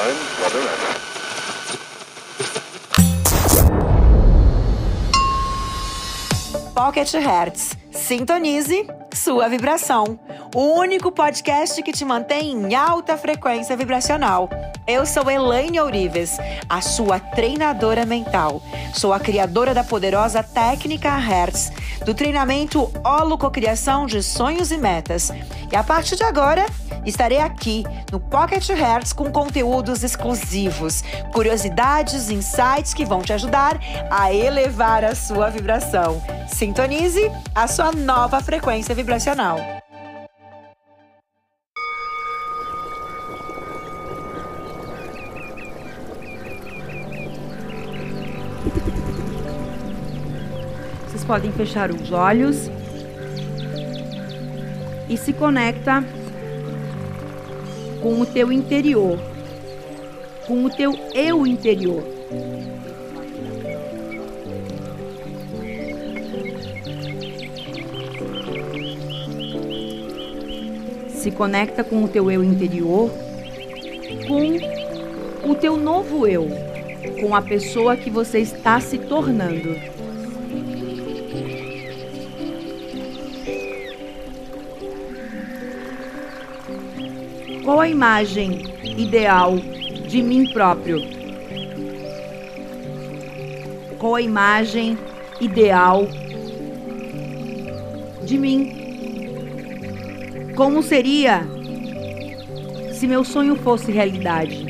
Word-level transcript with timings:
time, 0.00 0.16
weather, 0.40 0.60
and 0.68 1.00
Pocket 6.74 7.12
Hertz. 7.12 7.76
Sintonize 7.90 8.86
sua 9.14 9.48
vibração. 9.48 10.18
O 10.54 10.78
único 10.78 11.12
podcast 11.12 11.82
que 11.82 11.92
te 11.92 12.04
mantém 12.04 12.52
em 12.52 12.74
alta 12.74 13.16
frequência 13.18 13.76
vibracional. 13.76 14.48
Eu 14.90 15.06
sou 15.06 15.30
Elaine 15.30 15.78
Ourives, 15.78 16.36
a 16.68 16.80
sua 16.80 17.20
treinadora 17.20 18.04
mental. 18.04 18.60
Sou 18.92 19.12
a 19.12 19.20
criadora 19.20 19.72
da 19.72 19.84
poderosa 19.84 20.42
técnica 20.42 21.16
Hertz, 21.16 21.70
do 22.04 22.12
treinamento 22.12 22.90
Holococriação 23.04 24.04
de 24.04 24.20
Sonhos 24.20 24.72
e 24.72 24.76
Metas. 24.76 25.30
E 25.70 25.76
a 25.76 25.84
partir 25.84 26.16
de 26.16 26.24
agora, 26.24 26.66
estarei 27.06 27.38
aqui 27.38 27.84
no 28.10 28.18
Pocket 28.18 28.68
Hertz 28.68 29.12
com 29.12 29.30
conteúdos 29.30 30.02
exclusivos, 30.02 31.04
curiosidades, 31.32 32.28
insights 32.28 32.92
que 32.92 33.04
vão 33.04 33.22
te 33.22 33.32
ajudar 33.32 33.78
a 34.10 34.34
elevar 34.34 35.04
a 35.04 35.14
sua 35.14 35.50
vibração. 35.50 36.20
Sintonize 36.48 37.30
a 37.54 37.68
sua 37.68 37.92
nova 37.92 38.40
frequência 38.40 38.92
vibracional. 38.92 39.79
Vocês 51.06 51.24
podem 51.24 51.50
fechar 51.52 51.90
os 51.90 52.12
olhos 52.12 52.70
e 55.08 55.16
se 55.16 55.32
conecta 55.32 56.04
com 58.00 58.20
o 58.20 58.26
teu 58.26 58.52
interior, 58.52 59.18
com 60.46 60.64
o 60.64 60.70
teu 60.70 60.92
eu 61.14 61.46
interior. 61.46 62.02
Se 71.08 71.30
conecta 71.30 71.84
com 71.84 72.04
o 72.04 72.08
teu 72.08 72.30
eu 72.30 72.42
interior, 72.42 73.10
com 74.26 75.50
o 75.50 75.54
teu 75.54 75.76
novo 75.76 76.26
eu, 76.26 76.48
com 77.20 77.34
a 77.34 77.42
pessoa 77.42 77.96
que 77.96 78.10
você 78.10 78.38
está 78.38 78.80
se 78.80 78.98
tornando. 78.98 79.76
Qual 87.64 87.80
a 87.80 87.88
imagem 87.88 88.62
ideal 88.84 89.56
de 89.56 90.22
mim 90.22 90.50
próprio? 90.52 90.98
Qual 93.98 94.14
a 94.14 94.22
imagem 94.22 94.98
ideal 95.40 96.08
de 98.24 98.38
mim? 98.38 98.80
Como 100.56 100.82
seria 100.82 101.46
se 102.92 103.06
meu 103.06 103.24
sonho 103.24 103.56
fosse 103.56 103.92
realidade? 103.92 104.69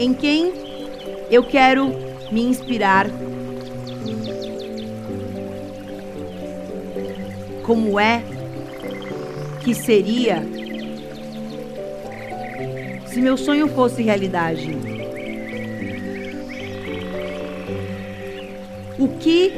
Em 0.00 0.14
quem 0.14 0.50
eu 1.30 1.44
quero 1.44 1.92
me 2.32 2.40
inspirar 2.42 3.06
como 7.62 8.00
é 8.00 8.22
que 9.62 9.74
seria 9.74 10.42
se 13.08 13.20
meu 13.20 13.36
sonho 13.36 13.68
fosse 13.68 14.02
realidade? 14.02 14.70
O 18.98 19.06
que 19.18 19.52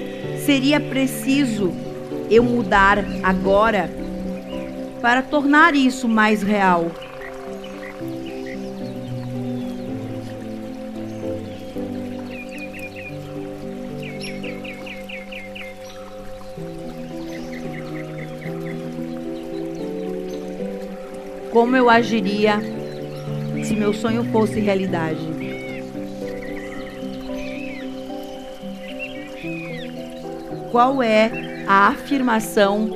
seria 0.44 0.80
preciso 0.80 1.72
eu 2.28 2.42
mudar 2.42 2.98
agora 3.22 3.88
para 5.00 5.22
tornar 5.22 5.76
isso 5.76 6.08
mais 6.08 6.42
real? 6.42 6.90
Como 21.52 21.76
eu 21.76 21.90
agiria 21.90 22.58
se 23.62 23.76
meu 23.76 23.92
sonho 23.92 24.24
fosse 24.32 24.58
realidade? 24.58 25.20
Qual 30.70 31.02
é 31.02 31.30
a 31.68 31.88
afirmação 31.88 32.88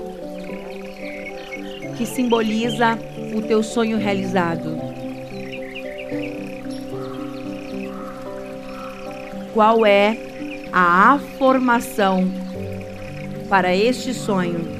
que 1.99 2.07
simboliza 2.07 2.99
o 3.35 3.43
teu 3.43 3.63
sonho 3.63 3.99
realizado? 3.99 4.79
Qual 9.53 9.85
é 9.85 10.17
a 10.73 11.13
afirmação 11.13 12.27
para 13.51 13.77
este 13.77 14.15
sonho? 14.15 14.76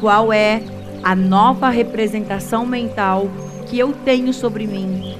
Qual 0.00 0.32
é 0.32 0.62
a 1.02 1.14
nova 1.14 1.68
representação 1.68 2.64
mental 2.64 3.28
que 3.68 3.78
eu 3.78 3.92
tenho 3.92 4.32
sobre 4.32 4.66
mim? 4.66 5.14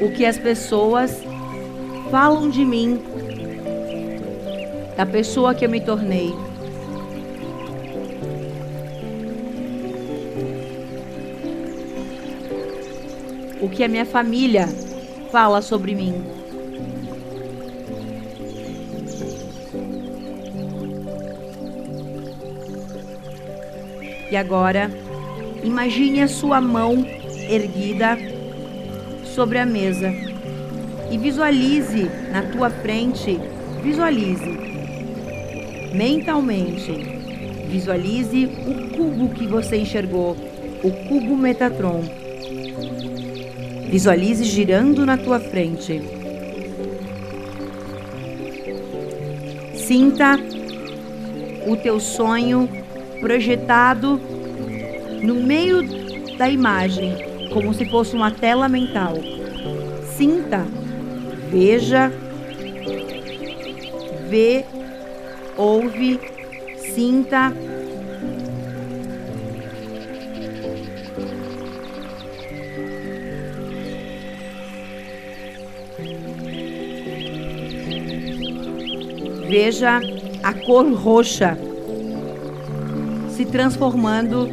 O 0.00 0.10
que 0.10 0.24
as 0.24 0.38
pessoas 0.38 1.22
falam 2.10 2.48
de 2.48 2.64
mim, 2.64 3.02
da 4.96 5.04
pessoa 5.04 5.54
que 5.54 5.66
eu 5.66 5.68
me 5.68 5.82
tornei. 5.82 6.53
O 13.64 13.68
que 13.70 13.82
a 13.82 13.88
minha 13.88 14.04
família 14.04 14.68
fala 15.32 15.62
sobre 15.62 15.94
mim. 15.94 16.22
E 24.30 24.36
agora, 24.36 24.90
imagine 25.62 26.20
a 26.20 26.28
sua 26.28 26.60
mão 26.60 27.06
erguida 27.48 28.18
sobre 29.24 29.58
a 29.58 29.64
mesa 29.64 30.12
e 31.10 31.16
visualize 31.16 32.10
na 32.30 32.42
tua 32.42 32.68
frente, 32.68 33.40
visualize 33.82 34.58
mentalmente, 35.94 36.92
visualize 37.66 38.44
o 38.44 38.94
cubo 38.94 39.30
que 39.30 39.46
você 39.46 39.78
enxergou, 39.78 40.36
o 40.82 40.90
cubo 41.08 41.34
Metatron. 41.34 42.23
Visualize 43.94 44.42
girando 44.42 45.06
na 45.06 45.16
tua 45.16 45.38
frente. 45.38 46.02
Sinta 49.76 50.36
o 51.64 51.76
teu 51.76 52.00
sonho 52.00 52.68
projetado 53.20 54.20
no 55.22 55.36
meio 55.36 55.84
da 56.36 56.48
imagem, 56.48 57.14
como 57.52 57.72
se 57.72 57.84
fosse 57.84 58.16
uma 58.16 58.32
tela 58.32 58.68
mental. 58.68 59.14
Sinta, 60.16 60.66
veja, 61.48 62.12
vê, 64.28 64.64
ouve, 65.56 66.18
sinta. 66.92 67.52
Veja 79.56 80.00
a 80.42 80.52
cor 80.52 80.92
roxa 80.92 81.56
se 83.36 83.44
transformando 83.44 84.48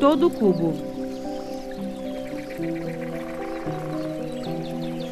todo 0.00 0.28
o 0.28 0.30
cubo. 0.30 0.72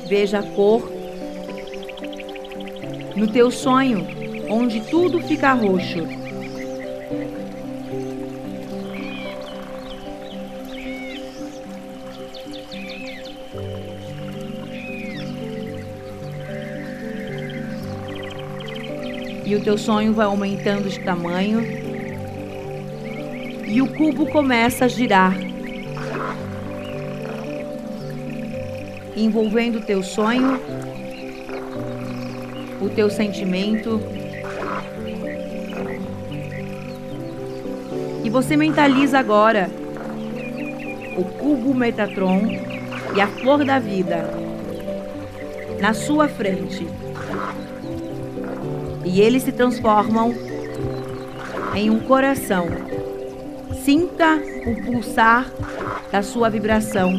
Veja 0.08 0.38
a 0.38 0.42
cor 0.42 0.90
no 3.14 3.26
teu 3.26 3.50
sonho 3.50 4.06
onde 4.48 4.80
tudo 4.80 5.20
fica 5.20 5.52
roxo. 5.52 6.25
O 19.56 19.60
teu 19.60 19.78
sonho 19.78 20.12
vai 20.12 20.26
aumentando 20.26 20.88
de 20.88 21.00
tamanho. 21.00 21.60
E 23.66 23.80
o 23.82 23.86
cubo 23.88 24.26
começa 24.26 24.84
a 24.84 24.88
girar. 24.88 25.36
Envolvendo 29.16 29.78
o 29.78 29.80
teu 29.80 30.02
sonho, 30.02 30.60
o 32.80 32.88
teu 32.90 33.10
sentimento. 33.10 34.00
E 38.22 38.30
você 38.30 38.56
mentaliza 38.56 39.18
agora 39.18 39.70
o 41.16 41.24
cubo 41.24 41.74
Metatron 41.74 42.42
e 43.14 43.20
a 43.20 43.26
flor 43.26 43.64
da 43.64 43.78
vida 43.78 44.28
na 45.80 45.94
sua 45.94 46.28
frente 46.28 46.86
e 49.06 49.20
eles 49.20 49.44
se 49.44 49.52
transformam 49.52 50.34
em 51.74 51.88
um 51.88 52.00
coração. 52.00 52.66
Sinta 53.84 54.42
o 54.66 54.82
pulsar 54.84 55.48
da 56.10 56.22
sua 56.22 56.50
vibração. 56.50 57.12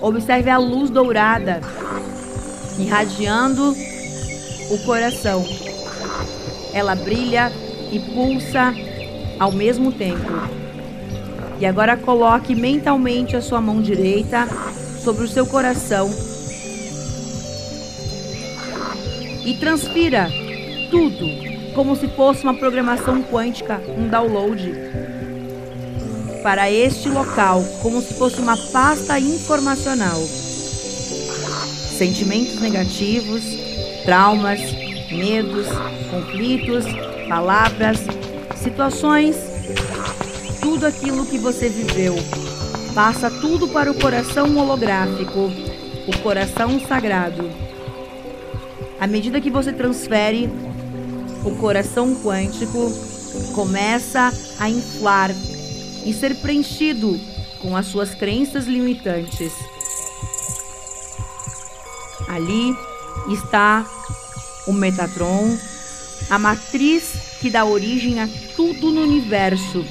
Observe 0.00 0.50
a 0.50 0.58
luz 0.58 0.90
dourada 0.90 1.60
irradiando 2.78 3.76
o 4.70 4.78
coração. 4.84 5.46
Ela 6.74 6.96
brilha 6.96 7.52
e 7.92 8.00
pulsa 8.00 8.74
ao 9.38 9.52
mesmo 9.52 9.92
tempo. 9.92 10.32
E 11.60 11.66
agora 11.66 11.96
coloque 11.96 12.56
mentalmente 12.56 13.36
a 13.36 13.40
sua 13.40 13.60
mão 13.60 13.80
direita 13.80 14.48
sobre 14.98 15.24
o 15.24 15.28
seu 15.28 15.46
coração 15.46 16.10
e 19.44 19.54
transpira 19.54 20.41
tudo, 20.92 21.26
como 21.74 21.96
se 21.96 22.06
fosse 22.08 22.42
uma 22.42 22.52
programação 22.52 23.22
quântica, 23.22 23.80
um 23.96 24.08
download 24.08 24.70
para 26.42 26.70
este 26.70 27.08
local, 27.08 27.64
como 27.80 28.02
se 28.02 28.12
fosse 28.12 28.38
uma 28.38 28.58
pasta 28.58 29.18
informacional. 29.18 30.20
Sentimentos 31.96 32.60
negativos, 32.60 33.42
traumas, 34.04 34.60
medos, 35.10 35.66
conflitos, 36.10 36.84
palavras, 37.26 37.98
situações, 38.56 39.36
tudo 40.60 40.84
aquilo 40.84 41.24
que 41.24 41.38
você 41.38 41.70
viveu. 41.70 42.16
Passa 42.94 43.30
tudo 43.30 43.66
para 43.68 43.90
o 43.90 43.94
coração 43.94 44.54
holográfico, 44.58 45.50
o 46.06 46.18
coração 46.22 46.78
sagrado. 46.80 47.48
À 49.00 49.06
medida 49.06 49.40
que 49.40 49.50
você 49.50 49.72
transfere 49.72 50.50
o 51.44 51.50
coração 51.56 52.14
quântico 52.14 52.92
começa 53.54 54.32
a 54.58 54.68
inflar 54.68 55.30
e 56.04 56.12
ser 56.12 56.36
preenchido 56.36 57.18
com 57.60 57.76
as 57.76 57.86
suas 57.86 58.14
crenças 58.14 58.66
limitantes. 58.66 59.52
Ali 62.28 62.74
está 63.32 63.86
o 64.66 64.72
Metatron, 64.72 65.56
a 66.30 66.38
matriz 66.38 67.38
que 67.40 67.50
dá 67.50 67.64
origem 67.64 68.20
a 68.20 68.28
tudo 68.56 68.90
no 68.90 69.02
universo, 69.02 69.84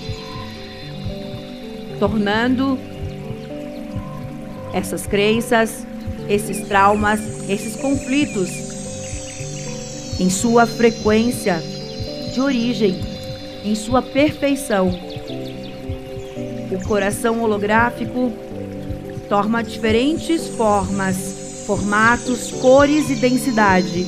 tornando 1.99 2.79
essas 4.73 5.05
crenças, 5.05 5.85
esses 6.29 6.65
traumas, 6.67 7.19
esses 7.49 7.75
conflitos 7.75 8.70
em 10.21 10.29
sua 10.29 10.67
frequência 10.67 11.59
de 12.31 12.39
origem, 12.39 12.95
em 13.65 13.73
sua 13.73 14.03
perfeição. 14.03 14.91
O 16.69 16.87
coração 16.87 17.41
holográfico 17.41 18.31
toma 19.27 19.63
diferentes 19.63 20.47
formas, 20.49 21.63
formatos, 21.65 22.51
cores 22.51 23.09
e 23.09 23.15
densidade. 23.15 24.05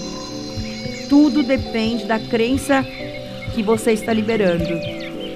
Tudo 1.09 1.41
depende 1.41 2.05
da 2.05 2.19
crença 2.19 2.85
que 3.55 3.63
você 3.63 3.93
está 3.93 4.13
liberando. 4.13 4.79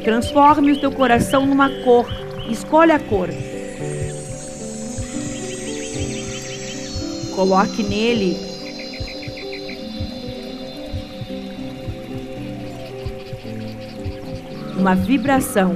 Transforme 0.03 0.73
o 0.73 0.79
teu 0.79 0.91
coração 0.91 1.47
numa 1.47 1.71
cor. 1.83 2.07
Escolha 2.51 2.97
a 2.97 2.99
cor. 2.99 3.29
Coloque 7.33 7.81
nele 7.81 8.56
uma 14.77 14.95
vibração. 14.95 15.75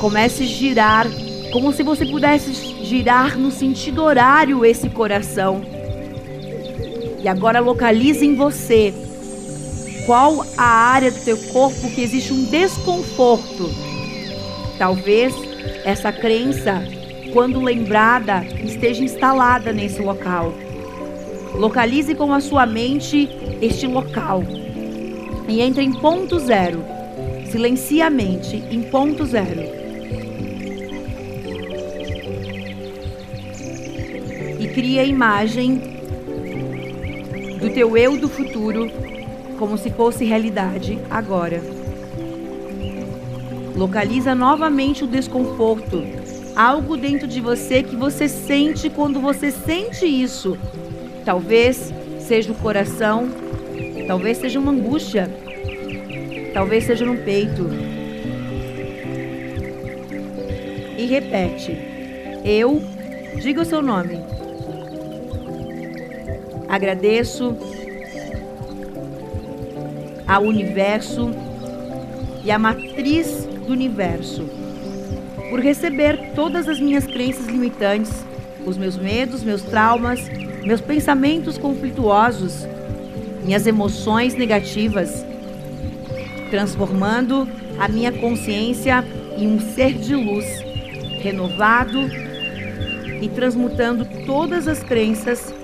Comece 0.00 0.42
a 0.42 0.46
girar, 0.46 1.06
como 1.52 1.72
se 1.72 1.82
você 1.82 2.04
pudesse 2.04 2.52
girar 2.84 3.38
no 3.38 3.50
sentido 3.50 4.02
horário 4.02 4.64
esse 4.64 4.90
coração. 4.90 5.62
E 7.22 7.28
agora 7.28 7.60
localize 7.60 8.24
em 8.24 8.34
você 8.34 8.92
qual 10.04 10.44
a 10.58 10.64
área 10.64 11.10
do 11.10 11.20
teu 11.24 11.38
corpo 11.52 11.88
que 11.90 12.02
existe 12.02 12.32
um 12.32 12.44
desconforto. 12.44 13.70
Talvez 14.76 15.34
essa 15.84 16.12
crença, 16.12 16.82
quando 17.32 17.62
lembrada, 17.62 18.44
esteja 18.62 19.02
instalada 19.02 19.72
nesse 19.72 20.02
local. 20.02 20.52
Localize 21.54 22.12
com 22.16 22.32
a 22.32 22.40
sua 22.40 22.66
mente 22.66 23.28
este 23.62 23.86
local 23.86 24.42
e 25.48 25.60
entre 25.60 25.84
em 25.84 25.92
ponto 25.92 26.38
zero. 26.40 26.84
Silencie 27.48 28.02
a 28.02 28.10
mente 28.10 28.56
em 28.70 28.82
ponto 28.82 29.24
zero. 29.24 29.60
E 34.58 34.66
crie 34.74 34.98
a 34.98 35.04
imagem 35.04 35.80
do 37.60 37.70
teu 37.70 37.96
eu 37.96 38.16
do 38.18 38.28
futuro 38.28 38.90
como 39.56 39.78
se 39.78 39.90
fosse 39.90 40.24
realidade 40.24 40.98
agora. 41.08 41.62
Localiza 43.76 44.34
novamente 44.34 45.04
o 45.04 45.06
desconforto, 45.06 46.02
algo 46.56 46.96
dentro 46.96 47.28
de 47.28 47.40
você 47.40 47.82
que 47.82 47.94
você 47.94 48.28
sente 48.28 48.90
quando 48.90 49.20
você 49.20 49.52
sente 49.52 50.04
isso 50.04 50.58
Talvez 51.24 51.92
seja 52.20 52.52
o 52.52 52.54
coração, 52.54 53.28
talvez 54.06 54.38
seja 54.38 54.58
uma 54.58 54.72
angústia, 54.72 55.30
talvez 56.52 56.84
seja 56.84 57.06
no 57.06 57.16
peito. 57.16 57.68
E 60.98 61.06
repete: 61.06 61.78
Eu, 62.44 62.82
diga 63.40 63.62
o 63.62 63.64
seu 63.64 63.80
nome. 63.80 64.20
Agradeço 66.68 67.56
ao 70.26 70.42
universo 70.42 71.30
e 72.44 72.50
à 72.50 72.58
matriz 72.58 73.46
do 73.66 73.72
universo 73.72 74.44
por 75.50 75.60
receber 75.60 76.32
todas 76.34 76.68
as 76.68 76.80
minhas 76.80 77.06
crenças 77.06 77.46
limitantes, 77.46 78.12
os 78.66 78.76
meus 78.76 78.96
medos, 78.96 79.42
meus 79.42 79.62
traumas 79.62 80.20
meus 80.64 80.80
pensamentos 80.80 81.58
conflituosos, 81.58 82.66
minhas 83.44 83.66
emoções 83.66 84.34
negativas, 84.34 85.24
transformando 86.50 87.46
a 87.78 87.86
minha 87.86 88.10
consciência 88.10 89.04
em 89.36 89.46
um 89.46 89.60
ser 89.60 89.92
de 89.92 90.14
luz, 90.14 90.46
renovado 91.20 92.00
e 93.20 93.28
transmutando 93.28 94.06
todas 94.24 94.66
as 94.66 94.82
crenças 94.82 95.54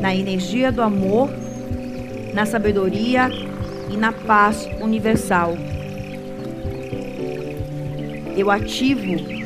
na 0.00 0.14
energia 0.14 0.72
do 0.72 0.82
amor, 0.82 1.30
na 2.34 2.46
sabedoria 2.46 3.30
e 3.90 3.96
na 3.96 4.12
paz 4.12 4.68
universal. 4.80 5.56
Eu 8.36 8.50
ativo 8.50 9.37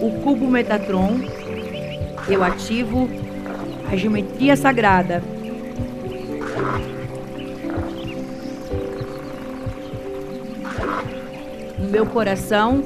o 0.00 0.20
cubo 0.22 0.46
Metatron, 0.46 1.20
eu 2.28 2.42
ativo 2.42 3.08
a 3.90 3.96
geometria 3.96 4.56
sagrada. 4.56 5.22
No 11.78 11.88
meu 11.88 12.06
coração, 12.06 12.82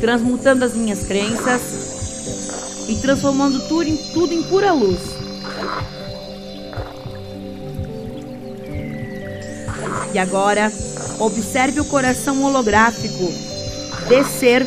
transmutando 0.00 0.64
as 0.64 0.74
minhas 0.74 1.06
crenças, 1.06 1.82
e 2.88 2.96
transformando 2.96 3.60
tudo 3.68 3.88
em, 3.88 3.96
tudo 3.96 4.34
em 4.34 4.42
pura 4.42 4.72
luz. 4.72 5.00
E 10.12 10.18
agora, 10.18 10.70
observe 11.18 11.80
o 11.80 11.84
coração 11.86 12.42
holográfico 12.44 13.32
descer. 14.08 14.66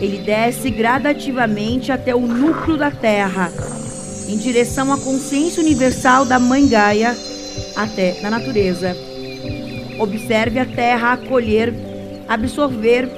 Ele 0.00 0.18
desce 0.18 0.70
gradativamente 0.70 1.90
até 1.90 2.14
o 2.14 2.20
núcleo 2.20 2.76
da 2.76 2.90
Terra, 2.90 3.50
em 4.28 4.36
direção 4.36 4.92
à 4.92 4.98
consciência 4.98 5.62
universal 5.62 6.24
da 6.26 6.38
Mãe 6.38 6.68
Gaia, 6.68 7.16
até 7.74 8.20
na 8.20 8.30
natureza. 8.30 8.94
Observe 9.98 10.58
a 10.58 10.66
Terra 10.66 11.12
acolher, 11.14 11.72
absorver 12.28 13.08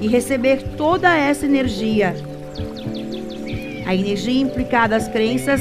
e 0.00 0.06
receber 0.06 0.62
toda 0.76 1.16
essa 1.16 1.46
energia. 1.46 2.14
A 3.84 3.94
energia 3.94 4.40
implicada 4.40 4.94
às 4.94 5.08
crenças 5.08 5.60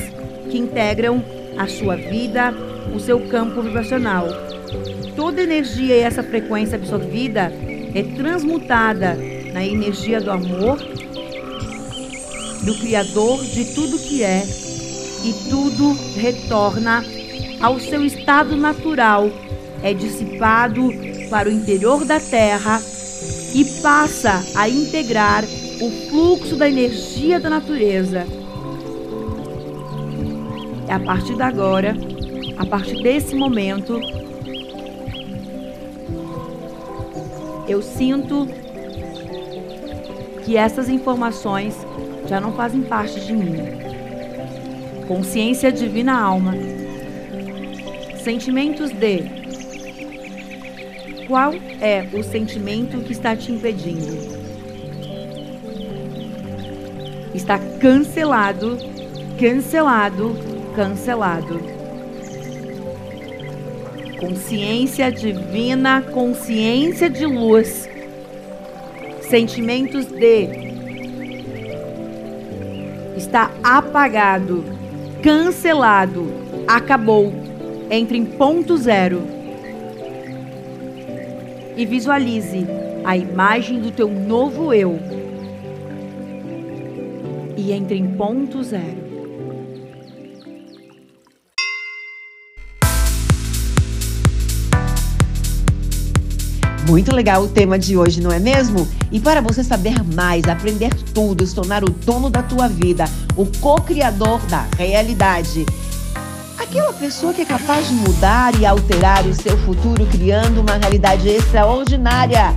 que 0.52 0.58
integram 0.58 1.24
a 1.58 1.68
sua 1.68 1.96
vida, 1.96 2.54
o 2.94 3.00
seu 3.00 3.20
campo 3.22 3.62
vibracional. 3.62 4.28
Toda 5.16 5.42
energia 5.42 5.96
e 5.96 6.00
essa 6.00 6.22
frequência 6.22 6.76
absorvida 6.76 7.52
é 7.96 8.04
transmutada 8.16 9.18
na 9.54 9.64
energia 9.64 10.20
do 10.20 10.32
amor, 10.32 10.78
do 12.64 12.76
Criador 12.80 13.44
de 13.46 13.66
tudo 13.74 14.00
que 14.00 14.24
é, 14.24 14.44
e 15.24 15.34
tudo 15.50 15.94
retorna 16.16 17.06
ao 17.62 17.80
seu 17.80 18.04
estado 18.04 18.58
natural, 18.58 19.30
é 19.82 19.94
dissipado 19.94 20.90
para 21.30 21.48
o 21.48 21.52
interior 21.52 22.04
da 22.04 22.20
Terra 22.20 22.82
e 23.54 23.64
passa 23.82 24.44
a 24.56 24.68
integrar 24.68 25.44
o 25.82 26.10
fluxo 26.10 26.56
da 26.56 26.68
energia 26.68 27.40
da 27.40 27.50
natureza. 27.50 28.26
É 30.88 30.94
a 30.94 31.00
partir 31.00 31.36
de 31.36 31.42
agora, 31.42 31.96
a 32.58 32.66
partir 32.66 33.02
desse 33.02 33.36
momento, 33.36 34.00
eu 37.68 37.82
sinto 37.82 38.48
que 40.44 40.58
essas 40.58 40.90
informações 40.90 41.76
já 42.28 42.40
não 42.40 42.54
fazem 42.54 42.82
parte 42.82 43.20
de 43.20 43.34
mim. 43.34 43.56
Consciência 45.08 45.72
divina 45.72 46.20
alma. 46.20 46.54
Sentimentos 48.24 48.92
de 48.92 49.44
qual 51.28 51.54
é 51.82 52.08
o 52.14 52.24
sentimento 52.24 53.00
que 53.00 53.12
está 53.12 53.36
te 53.36 53.52
impedindo? 53.52 54.34
Está 57.34 57.58
cancelado, 57.80 58.78
cancelado, 59.40 60.36
cancelado. 60.76 61.60
Consciência 64.20 65.12
divina, 65.12 66.02
consciência 66.02 67.10
de 67.10 67.26
luz. 67.26 67.90
Sentimentos 69.34 70.06
de 70.06 70.48
está 73.18 73.50
apagado, 73.64 74.64
cancelado, 75.24 76.32
acabou. 76.68 77.34
Entre 77.90 78.16
em 78.16 78.26
ponto 78.26 78.78
zero 78.78 79.24
e 81.76 81.84
visualize 81.84 82.64
a 83.04 83.18
imagem 83.18 83.82
do 83.82 83.90
teu 83.90 84.08
novo 84.08 84.72
eu. 84.72 85.00
E 87.58 87.72
entre 87.72 87.98
em 87.98 88.16
ponto 88.16 88.62
zero. 88.62 89.03
Muito 96.88 97.16
legal 97.16 97.44
o 97.44 97.48
tema 97.48 97.80
de 97.80 97.98
hoje, 97.98 98.22
não 98.22 98.32
é 98.32 98.40
mesmo? 98.40 98.88
E 99.12 99.20
para 99.20 99.42
você 99.42 99.64
saber 99.64 100.04
mais, 100.04 100.44
aprender 100.46 100.94
tudo, 101.14 101.46
se 101.46 101.56
tornar 101.56 101.84
o 101.84 101.90
dono 101.90 102.30
da 102.30 102.44
tua 102.44 102.68
vida, 102.68 103.06
o 103.36 103.46
co-criador 103.60 104.40
da 104.48 104.68
realidade 104.78 105.66
Aquela 106.74 106.94
pessoa 106.94 107.34
que 107.34 107.42
é 107.42 107.46
capaz 107.46 107.88
de 107.88 107.94
mudar 107.94 108.60
e 108.60 108.66
alterar 108.66 109.24
o 109.28 109.34
seu 109.34 109.56
futuro 109.60 110.08
criando 110.08 110.62
uma 110.62 110.76
realidade 110.78 111.30
extraordinária. 111.30 112.52